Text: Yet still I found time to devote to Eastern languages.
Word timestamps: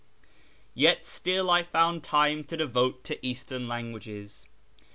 Yet 0.73 1.05
still 1.05 1.51
I 1.51 1.61
found 1.61 2.03
time 2.03 2.43
to 2.45 2.57
devote 2.57 3.03
to 3.03 3.23
Eastern 3.23 3.67
languages. 3.67 4.47